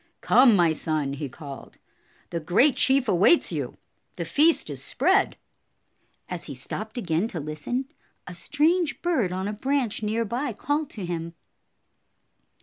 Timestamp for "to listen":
7.27-7.85